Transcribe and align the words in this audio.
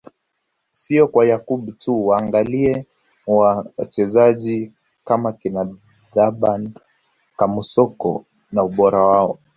Sio 0.71 1.07
kwa 1.07 1.25
Yakub 1.25 1.75
tu 1.79 2.07
waangalie 2.07 2.85
wachezaji 3.27 4.73
kama 5.05 5.33
kina 5.33 5.75
Thaban 6.13 6.73
Kamusoko 7.37 8.25
na 8.51 8.63
ubora 8.63 8.99
wao 8.99 9.39